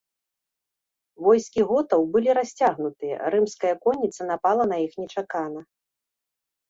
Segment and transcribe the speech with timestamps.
[1.25, 5.61] Войскі готаў былі расцягнутыя, рымская конніца напала на іх нечакана.